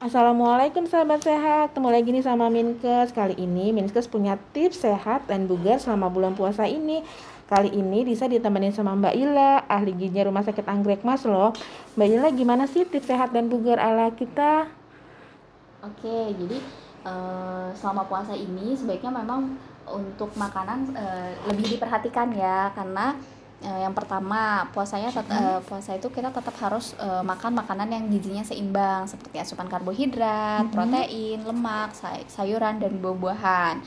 Assalamualaikum 0.00 0.88
sahabat 0.88 1.20
sehat, 1.20 1.76
ketemu 1.76 1.88
lagi 1.92 2.08
nih 2.08 2.24
sama 2.24 2.48
Minkes. 2.48 3.12
Kali 3.12 3.36
ini 3.36 3.68
Minkes 3.68 4.08
punya 4.08 4.40
tips 4.56 4.80
sehat 4.80 5.28
dan 5.28 5.44
bugar 5.44 5.76
selama 5.76 6.08
bulan 6.08 6.32
puasa 6.32 6.64
ini. 6.64 7.04
Kali 7.44 7.68
ini 7.68 8.08
bisa 8.08 8.24
ditemenin 8.24 8.72
sama 8.72 8.96
Mbak 8.96 9.12
Ila, 9.12 9.60
ahli 9.68 9.92
gizi 9.92 10.24
rumah 10.24 10.40
sakit 10.40 10.64
Anggrek 10.64 11.04
Mas 11.04 11.28
loh. 11.28 11.52
Mbak 12.00 12.08
Ila 12.16 12.28
gimana 12.32 12.64
sih 12.64 12.88
tips 12.88 13.12
sehat 13.12 13.36
dan 13.36 13.52
bugar 13.52 13.76
ala 13.76 14.08
kita? 14.16 14.72
Oke, 15.84 16.32
jadi 16.32 16.56
uh, 17.04 17.68
selama 17.76 18.08
puasa 18.08 18.32
ini 18.32 18.72
sebaiknya 18.72 19.20
memang 19.20 19.52
untuk 19.84 20.32
makanan 20.32 20.96
uh, 20.96 21.28
lebih 21.52 21.76
diperhatikan 21.76 22.32
ya. 22.32 22.72
Karena 22.72 23.20
yang 23.60 23.92
pertama 23.92 24.64
puasanya 24.72 25.12
tet 25.12 25.28
uh, 25.28 25.60
puasa 25.60 25.92
itu 25.92 26.08
kita 26.08 26.32
tetap 26.32 26.56
harus 26.64 26.96
uh, 26.96 27.20
makan 27.20 27.60
makanan 27.60 27.92
yang 27.92 28.04
gizinya 28.08 28.40
seimbang 28.40 29.04
seperti 29.04 29.36
asupan 29.36 29.68
karbohidrat, 29.68 30.64
hmm. 30.64 30.72
protein, 30.72 31.44
lemak, 31.44 31.92
say 31.92 32.24
sayuran 32.24 32.80
dan 32.80 32.96
buah-buahan. 33.04 33.84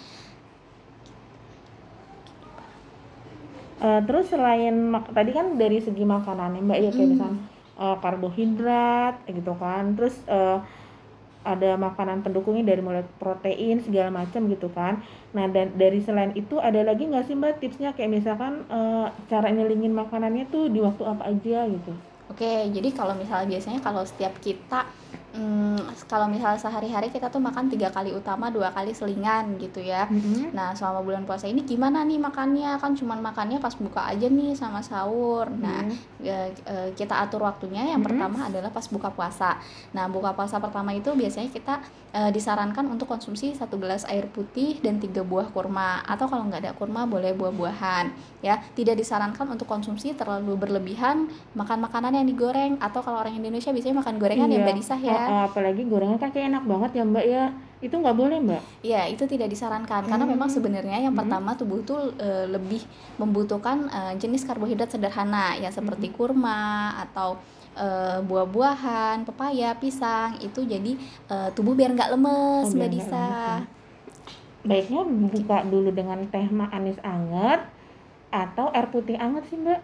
Uh, 3.82 4.00
terus 4.06 4.30
selain 4.30 4.94
tadi 5.10 5.32
kan 5.34 5.58
dari 5.58 5.82
segi 5.82 6.06
makanan 6.06 6.62
mbak 6.70 6.78
ya 6.78 6.90
kayak 6.94 7.04
hmm. 7.04 7.14
misalnya 7.18 7.42
uh, 7.82 7.98
karbohidrat 7.98 9.26
gitu 9.26 9.54
kan, 9.58 9.98
terus 9.98 10.22
uh, 10.30 10.62
ada 11.44 11.76
makanan 11.76 12.24
pendukungnya 12.24 12.64
dari 12.64 12.82
mulai 12.82 13.04
protein 13.20 13.84
segala 13.84 14.10
macam 14.12 14.48
gitu 14.48 14.72
kan. 14.72 15.04
Nah 15.36 15.46
dan 15.52 15.76
dari 15.76 16.00
selain 16.00 16.32
itu 16.34 16.58
ada 16.60 16.80
lagi 16.82 17.08
nggak 17.08 17.28
sih 17.28 17.36
mbak 17.36 17.60
tipsnya? 17.60 17.92
Kayak 17.94 18.24
misalkan 18.24 18.64
e, 18.68 18.80
cara 19.28 19.52
nyelingin 19.52 19.92
makanannya 19.92 20.48
tuh 20.50 20.72
di 20.72 20.80
waktu 20.80 21.04
apa 21.04 21.24
aja 21.30 21.68
gitu 21.68 21.94
oke 22.32 22.52
jadi 22.72 22.90
kalau 22.94 23.18
misalnya 23.18 23.48
biasanya 23.50 23.80
kalau 23.82 24.04
setiap 24.06 24.38
kita 24.40 24.88
hmm, 25.34 25.82
kalau 26.06 26.30
misalnya 26.30 26.62
sehari-hari 26.62 27.10
kita 27.10 27.28
tuh 27.28 27.42
makan 27.42 27.68
tiga 27.68 27.90
kali 27.90 28.14
utama 28.14 28.54
dua 28.54 28.70
kali 28.70 28.94
selingan 28.94 29.58
gitu 29.58 29.82
ya. 29.82 30.06
Mm-hmm. 30.08 30.54
nah 30.54 30.72
selama 30.78 31.02
bulan 31.02 31.24
puasa 31.26 31.50
ini 31.50 31.66
gimana 31.66 32.06
nih 32.06 32.22
makannya? 32.22 32.78
Kan 32.78 32.94
cuman 32.94 33.20
makannya 33.20 33.58
pas 33.58 33.74
buka 33.74 34.06
aja 34.06 34.30
nih 34.30 34.54
sama 34.54 34.86
sahur. 34.86 35.50
Nah 35.50 35.90
mm-hmm. 35.90 36.24
e, 36.24 36.36
e, 36.54 36.76
kita 36.94 37.20
atur 37.26 37.44
waktunya. 37.44 37.90
Yang 37.90 38.06
mm-hmm. 38.06 38.08
pertama 38.08 38.40
adalah 38.48 38.72
pas 38.72 38.86
buka 38.88 39.10
puasa. 39.10 39.58
Nah 39.92 40.06
buka 40.08 40.38
puasa 40.38 40.62
pertama 40.62 40.94
itu 40.94 41.10
biasanya 41.18 41.50
kita 41.50 41.82
e, 42.14 42.30
disarankan 42.30 42.86
untuk 42.88 43.10
konsumsi 43.10 43.58
satu 43.58 43.82
gelas 43.82 44.06
air 44.08 44.30
putih 44.30 44.78
dan 44.86 45.02
tiga 45.02 45.26
buah 45.26 45.50
kurma. 45.50 46.06
Atau 46.06 46.30
kalau 46.30 46.46
nggak 46.46 46.62
ada 46.70 46.74
kurma 46.78 47.10
boleh 47.10 47.34
buah-buahan 47.34 48.06
ya. 48.46 48.62
Tidak 48.78 48.94
disarankan 48.94 49.50
untuk 49.50 49.66
konsumsi 49.66 50.14
terlalu 50.14 50.54
berlebihan 50.54 51.26
makan 51.58 51.90
makanan 51.90 52.13
yang 52.22 52.30
digoreng 52.30 52.74
atau 52.78 53.02
kalau 53.02 53.22
orang 53.26 53.34
Indonesia 53.34 53.74
biasanya 53.74 53.98
makan 54.04 54.16
gorengan 54.22 54.50
iya. 54.50 54.54
yang 54.56 54.64
mbak 54.66 54.78
Disah 54.78 55.00
ya 55.02 55.18
uh, 55.18 55.44
apalagi 55.50 55.84
gorengan 55.90 56.18
kan 56.22 56.30
kayak 56.30 56.54
enak 56.54 56.64
banget 56.70 56.92
ya 56.98 57.04
mbak 57.04 57.26
ya 57.26 57.44
itu 57.84 57.96
nggak 58.00 58.16
boleh 58.16 58.40
mbak 58.40 58.64
Iya 58.80 59.12
itu 59.12 59.28
tidak 59.28 59.52
disarankan 59.52 60.08
hmm. 60.08 60.10
karena 60.10 60.26
memang 60.26 60.48
sebenarnya 60.48 60.98
yang 61.04 61.12
hmm. 61.12 61.22
pertama 61.28 61.52
tubuh 61.60 61.84
itu 61.84 61.96
e, 62.16 62.48
lebih 62.48 62.80
membutuhkan 63.20 63.92
e, 63.92 64.00
jenis 64.16 64.48
karbohidrat 64.48 64.88
sederhana 64.88 65.60
ya 65.60 65.68
seperti 65.68 66.08
hmm. 66.08 66.16
kurma 66.16 66.96
atau 67.04 67.36
e, 67.76 67.88
buah-buahan 68.24 69.28
pepaya 69.28 69.76
pisang 69.76 70.40
itu 70.40 70.64
jadi 70.64 70.96
e, 71.28 71.36
tubuh 71.52 71.76
biar 71.76 71.92
nggak 71.92 72.16
lemes 72.16 72.72
oh, 72.72 72.76
mbak 72.80 72.90
Disa 72.96 73.12
ya. 73.12 73.56
baiknya 74.64 75.04
buka 75.04 75.68
dulu 75.68 75.92
dengan 75.92 76.24
teh 76.32 76.48
manis 76.48 76.96
anget 77.04 77.68
atau 78.32 78.72
air 78.72 78.88
putih 78.90 79.20
anget 79.20 79.44
sih 79.52 79.60
mbak 79.60 79.84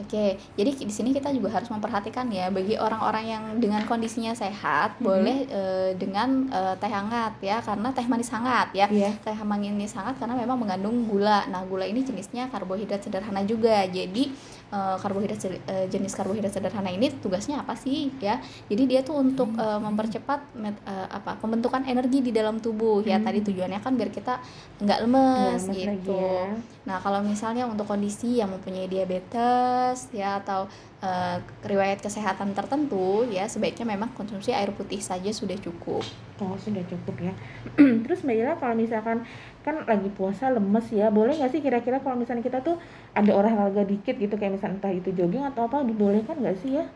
Oke, 0.00 0.40
jadi 0.56 0.70
di 0.72 0.92
sini 0.92 1.12
kita 1.12 1.28
juga 1.28 1.52
harus 1.52 1.68
memperhatikan 1.68 2.24
ya 2.32 2.48
bagi 2.48 2.80
orang-orang 2.80 3.24
yang 3.28 3.44
dengan 3.60 3.84
kondisinya 3.84 4.32
sehat 4.32 4.96
mm-hmm. 4.96 5.04
boleh 5.04 5.38
e, 5.44 5.62
dengan 6.00 6.48
e, 6.48 6.60
teh 6.80 6.88
hangat 6.88 7.36
ya 7.44 7.60
karena 7.60 7.92
teh 7.92 8.06
manis 8.08 8.32
hangat 8.32 8.72
ya. 8.72 8.88
Yeah. 8.88 9.12
Teh 9.20 9.36
manis 9.44 9.92
hangat 9.92 10.16
karena 10.16 10.34
memang 10.40 10.56
mengandung 10.56 11.04
gula. 11.04 11.44
Nah, 11.52 11.68
gula 11.68 11.84
ini 11.84 12.00
jenisnya 12.00 12.48
karbohidrat 12.48 13.04
sederhana 13.04 13.44
juga. 13.44 13.84
Jadi 13.84 14.32
e, 14.72 14.78
karbohidrat 15.02 15.40
e, 15.44 15.74
jenis 15.92 16.16
karbohidrat 16.16 16.54
sederhana 16.54 16.88
ini 16.88 17.12
tugasnya 17.20 17.60
apa 17.60 17.76
sih 17.76 18.08
ya? 18.22 18.40
Jadi 18.72 18.82
dia 18.88 19.04
tuh 19.04 19.20
untuk 19.20 19.52
e, 19.52 19.66
mempercepat 19.84 20.40
met, 20.56 20.80
e, 20.86 20.94
apa 21.12 21.36
pembentukan 21.36 21.84
energi 21.84 22.24
di 22.24 22.32
dalam 22.32 22.56
tubuh 22.56 23.04
ya. 23.04 23.20
Mm-hmm. 23.20 23.26
Tadi 23.28 23.38
tujuannya 23.52 23.80
kan 23.84 23.92
biar 24.00 24.10
kita 24.14 24.34
nggak 24.80 24.98
lemes, 25.04 25.68
lemes 25.68 25.76
gitu. 25.76 26.16
ya. 26.16 26.56
Nah, 26.88 26.96
kalau 27.02 27.20
misalnya 27.20 27.66
untuk 27.66 27.84
kondisi 27.84 28.38
yang 28.38 28.54
mempunyai 28.54 28.86
diabetes 28.86 29.89
ya 30.12 30.40
atau 30.42 30.70
uh, 31.00 31.36
riwayat 31.64 32.00
kesehatan 32.00 32.52
tertentu 32.52 33.26
ya 33.28 33.48
sebaiknya 33.48 33.84
memang 33.88 34.12
konsumsi 34.14 34.54
air 34.54 34.70
putih 34.72 35.00
saja 35.00 35.28
sudah 35.32 35.56
cukup. 35.58 36.04
Oh 36.40 36.56
sudah 36.56 36.80
cukup 36.88 37.16
ya. 37.20 37.32
Terus 38.04 38.24
Mbak 38.24 38.36
Ira 38.36 38.52
kalau 38.56 38.74
misalkan 38.78 39.26
kan 39.60 39.76
lagi 39.84 40.08
puasa 40.12 40.48
lemes 40.48 40.88
ya, 40.88 41.12
boleh 41.12 41.36
nggak 41.36 41.52
sih 41.52 41.60
kira-kira 41.60 42.00
kalau 42.00 42.16
misalnya 42.16 42.40
kita 42.40 42.64
tuh 42.64 42.80
ada 43.12 43.32
olahraga 43.36 43.84
dikit 43.84 44.16
gitu 44.16 44.34
kayak 44.40 44.56
misalnya 44.56 44.80
entah 44.80 44.92
itu 44.94 45.12
jogging 45.12 45.44
atau 45.44 45.68
apa 45.68 45.84
dibolehkan 45.84 46.40
nggak 46.40 46.56
sih 46.60 46.80
ya? 46.80 46.88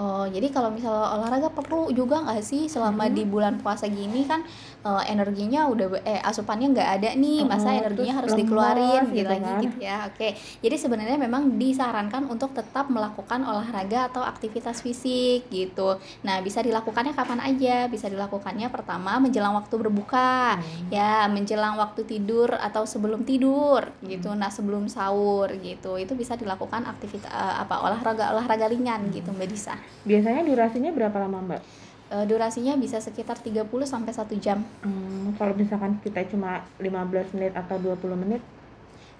Oh, 0.00 0.24
jadi 0.24 0.48
kalau 0.48 0.72
misalnya 0.72 1.12
olahraga 1.12 1.52
perlu 1.52 1.92
juga 1.92 2.24
nggak 2.24 2.40
sih 2.40 2.72
selama 2.72 3.04
hmm. 3.04 3.12
di 3.12 3.22
bulan 3.28 3.60
puasa 3.60 3.84
gini 3.84 4.24
kan 4.24 4.40
uh, 4.80 5.04
energinya 5.04 5.68
udah 5.68 6.00
eh 6.08 6.16
asupannya 6.24 6.72
nggak 6.72 6.90
ada 6.96 7.10
nih, 7.20 7.44
masa 7.44 7.76
energinya 7.76 8.24
harus 8.24 8.32
dikeluarin 8.32 9.12
gitu 9.12 9.28
lagi 9.28 9.44
kan? 9.44 9.60
gitu 9.60 9.76
ya. 9.76 10.08
Oke. 10.08 10.40
Jadi 10.64 10.76
sebenarnya 10.80 11.20
memang 11.20 11.60
disarankan 11.60 12.32
untuk 12.32 12.56
tetap 12.56 12.88
melakukan 12.88 13.44
olahraga 13.44 14.08
atau 14.08 14.24
aktivitas 14.24 14.80
fisik 14.80 15.52
gitu. 15.52 16.00
Nah, 16.24 16.40
bisa 16.40 16.64
dilakukannya 16.64 17.12
kapan 17.12 17.44
aja? 17.44 17.84
Bisa 17.92 18.08
dilakukannya 18.08 18.72
pertama 18.72 19.20
menjelang 19.20 19.52
waktu 19.52 19.74
berbuka, 19.76 20.56
hmm. 20.56 20.88
ya, 20.88 21.28
menjelang 21.28 21.76
waktu 21.76 22.08
tidur 22.08 22.56
atau 22.56 22.88
sebelum 22.88 23.28
tidur 23.28 23.84
gitu. 24.00 24.32
Hmm. 24.32 24.40
Nah, 24.40 24.48
sebelum 24.48 24.88
sahur 24.88 25.52
gitu. 25.60 26.00
Itu 26.00 26.16
bisa 26.16 26.40
dilakukan 26.40 26.88
aktivitas 26.88 27.28
uh, 27.28 27.68
apa 27.68 27.84
olahraga-olahraga 27.84 28.72
ringan 28.72 29.12
gitu, 29.12 29.28
Mbak 29.36 29.48
Disa. 29.52 29.76
Biasanya 30.04 30.42
durasinya 30.44 30.90
berapa 30.90 31.16
lama, 31.20 31.38
Mbak? 31.44 31.62
Uh, 32.10 32.24
durasinya 32.26 32.74
bisa 32.74 32.98
sekitar 32.98 33.38
30 33.38 33.70
sampai 33.86 34.10
1 34.10 34.34
jam. 34.42 34.58
Hmm, 34.82 35.30
kalau 35.38 35.54
misalkan 35.54 36.00
kita 36.02 36.26
cuma 36.26 36.66
15 36.82 37.36
menit 37.38 37.54
atau 37.54 37.78
20 37.78 38.18
menit? 38.18 38.42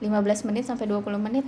15 0.03 0.49
menit 0.49 0.65
sampai 0.67 0.91
20 0.91 1.21
menit 1.21 1.47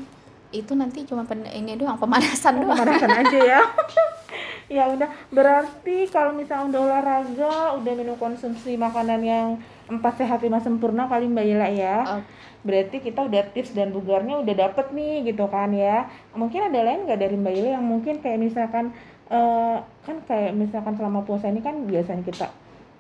itu 0.53 0.73
nanti 0.77 1.09
cuma 1.09 1.25
pen, 1.25 1.43
ini 1.49 1.81
doang 1.81 1.97
pemanasan 1.97 2.61
oh, 2.61 2.69
doang. 2.69 2.77
Pemanasan 2.77 3.11
aja 3.25 3.39
ya. 3.41 3.61
ya 4.77 4.85
udah 4.89 5.09
berarti 5.33 6.09
kalau 6.13 6.33
misalnya 6.37 6.77
udah 6.77 6.81
olahraga, 6.87 7.57
udah 7.81 7.93
minum 7.97 8.17
konsumsi 8.21 8.77
makanan 8.77 9.21
yang 9.25 9.47
empat 9.89 10.25
sehat 10.25 10.41
lima 10.41 10.61
sempurna 10.61 11.09
kali 11.09 11.29
Mbak 11.29 11.45
Yela 11.49 11.69
ya. 11.73 11.97
Okay. 12.05 12.23
Berarti 12.63 12.97
kita 13.03 13.27
udah 13.27 13.43
tips 13.51 13.75
dan 13.75 13.91
bugarnya 13.91 14.39
udah 14.39 14.55
dapet 14.55 14.95
nih 14.95 15.33
gitu 15.33 15.49
kan 15.51 15.73
ya. 15.75 16.07
Mungkin 16.37 16.71
ada 16.71 16.81
lain 16.85 17.09
nggak 17.09 17.21
dari 17.21 17.37
Mbak 17.37 17.53
Yela 17.57 17.71
yang 17.81 17.87
mungkin 17.89 18.21
kayak 18.21 18.39
misalkan 18.39 18.93
uh, 19.33 19.81
kan 20.05 20.17
kayak 20.29 20.53
misalkan 20.53 20.95
selama 20.95 21.25
puasa 21.25 21.49
ini 21.49 21.65
kan 21.65 21.89
biasanya 21.89 22.23
kita 22.23 22.53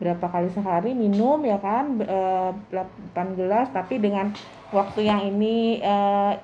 berapa 0.02 0.26
kali 0.26 0.50
sehari 0.50 0.98
minum 0.98 1.38
ya 1.46 1.62
kan? 1.62 1.94
Eh, 2.02 2.50
8 2.74 3.38
gelas 3.38 3.70
tapi 3.70 4.02
dengan 4.02 4.34
waktu 4.74 5.06
yang 5.06 5.22
ini 5.22 5.78
uh, 5.78 6.34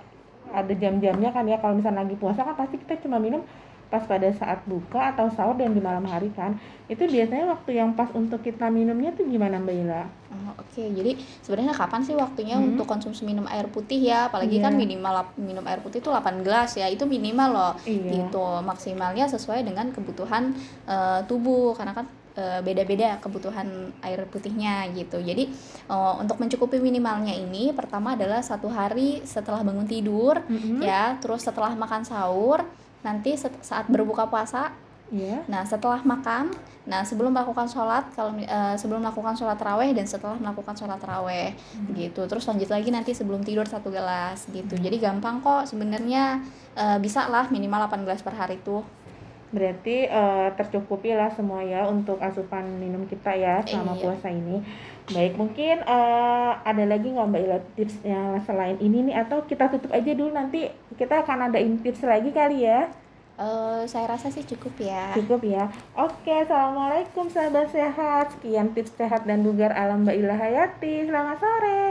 ada 0.54 0.72
jam-jamnya 0.78 1.34
kan 1.34 1.42
ya. 1.42 1.58
Kalau 1.58 1.74
misalnya 1.74 2.06
lagi 2.06 2.14
puasa 2.14 2.46
kan 2.46 2.54
pasti 2.54 2.78
kita 2.78 3.02
cuma 3.02 3.18
minum 3.18 3.42
pas 3.88 4.04
pada 4.04 4.28
saat 4.36 4.60
buka 4.68 5.16
atau 5.16 5.32
sahur 5.32 5.56
dan 5.56 5.72
di 5.72 5.80
malam 5.80 6.04
hari 6.04 6.28
kan 6.36 6.60
itu 6.92 7.08
biasanya 7.08 7.48
waktu 7.48 7.80
yang 7.80 7.96
pas 7.96 8.08
untuk 8.12 8.44
kita 8.44 8.68
minumnya 8.68 9.12
tuh 9.16 9.24
gimana 9.24 9.60
mbak 9.60 9.76
Ila? 9.84 10.04
Oh, 10.28 10.60
Oke 10.60 10.84
okay. 10.84 10.88
jadi 10.92 11.16
sebenarnya 11.40 11.72
kapan 11.72 12.04
sih 12.04 12.12
waktunya 12.12 12.60
hmm. 12.60 12.76
untuk 12.76 12.84
konsumsi 12.84 13.24
minum 13.24 13.48
air 13.48 13.64
putih 13.72 13.96
ya 13.96 14.28
apalagi 14.28 14.60
yeah. 14.60 14.68
kan 14.68 14.76
minimal 14.76 15.32
minum 15.40 15.64
air 15.64 15.80
putih 15.80 16.04
itu 16.04 16.12
8 16.12 16.44
gelas 16.44 16.76
ya 16.76 16.84
itu 16.88 17.08
minimal 17.08 17.48
loh 17.48 17.74
yeah. 17.88 18.24
gitu 18.24 18.44
maksimalnya 18.60 19.24
sesuai 19.28 19.64
dengan 19.64 19.88
kebutuhan 19.88 20.52
uh, 20.84 21.24
tubuh 21.24 21.72
karena 21.72 21.96
kan 21.96 22.06
eh, 22.38 22.60
beda-beda 22.62 23.18
kebutuhan 23.18 23.90
air 23.98 24.22
putihnya 24.30 24.86
gitu. 24.94 25.18
Jadi 25.18 25.50
uh, 25.90 26.22
untuk 26.22 26.38
mencukupi 26.38 26.78
minimalnya 26.78 27.34
ini 27.34 27.74
pertama 27.74 28.14
adalah 28.14 28.38
satu 28.46 28.70
hari 28.70 29.26
setelah 29.26 29.66
bangun 29.66 29.90
tidur 29.90 30.38
mm 30.46 30.58
-hmm. 30.58 30.78
ya, 30.78 31.18
terus 31.18 31.42
setelah 31.42 31.74
makan 31.74 32.06
sahur 32.06 32.62
nanti 33.02 33.38
saat 33.38 33.86
berbuka 33.86 34.26
puasa 34.26 34.74
yeah. 35.12 35.44
nah 35.48 35.64
setelah 35.64 36.00
makan 36.04 36.52
nah 36.88 37.04
sebelum 37.04 37.36
melakukan 37.36 37.68
sholat 37.68 38.08
kalau 38.16 38.32
uh, 38.32 38.74
sebelum 38.80 39.04
melakukan 39.04 39.36
sholat 39.36 39.60
raweh 39.60 39.92
dan 39.92 40.08
setelah 40.08 40.40
melakukan 40.40 40.72
sholat 40.72 41.00
raweh 41.04 41.52
hmm. 41.52 41.92
gitu 41.92 42.24
terus 42.24 42.48
lanjut 42.48 42.72
lagi 42.72 42.88
nanti 42.88 43.12
sebelum 43.12 43.44
tidur 43.44 43.68
satu 43.68 43.92
gelas 43.92 44.48
gitu 44.48 44.72
hmm. 44.72 44.84
jadi 44.88 44.96
gampang 44.96 45.44
kok 45.44 45.68
sebenarnya 45.68 46.40
uh, 46.80 46.96
bisa 46.96 47.28
lah 47.28 47.52
minimal 47.52 47.84
8 47.88 48.08
gelas 48.08 48.24
per 48.24 48.34
hari 48.36 48.56
tuh 48.64 48.80
berarti 49.48 50.04
uh, 50.08 50.52
tercukupi 50.54 51.16
lah 51.16 51.32
semua 51.32 51.64
ya 51.64 51.88
untuk 51.88 52.20
asupan 52.20 52.68
minum 52.76 53.08
kita 53.08 53.32
ya 53.32 53.64
selama 53.64 53.96
iya. 53.96 54.02
puasa 54.04 54.28
ini 54.28 54.60
baik 55.08 55.40
mungkin 55.40 55.80
uh, 55.88 56.60
ada 56.68 56.84
lagi 56.84 57.08
nggak 57.08 57.28
mbak 57.32 57.42
Ila 57.48 57.58
tipsnya 57.72 58.36
selain 58.44 58.76
ini 58.76 59.08
nih 59.08 59.16
atau 59.24 59.40
kita 59.48 59.72
tutup 59.72 59.88
aja 59.96 60.12
dulu 60.12 60.36
nanti 60.36 60.68
kita 61.00 61.24
akan 61.24 61.48
ada 61.48 61.56
tips 61.60 62.04
lagi 62.04 62.30
kali 62.32 62.68
ya 62.68 62.92
Uh, 63.38 63.86
saya 63.86 64.10
rasa 64.10 64.34
sih 64.34 64.42
cukup 64.42 64.74
ya. 64.82 65.14
Cukup 65.14 65.46
ya. 65.46 65.70
Oke, 65.94 66.42
assalamualaikum 66.42 67.30
sahabat 67.30 67.70
sehat. 67.70 68.34
Sekian 68.34 68.74
tips 68.74 68.98
sehat 68.98 69.30
dan 69.30 69.46
bugar 69.46 69.70
alam 69.78 70.02
Mbak 70.02 70.16
Ila 70.18 70.34
Hayati. 70.34 71.06
Selamat 71.06 71.38
sore. 71.38 71.86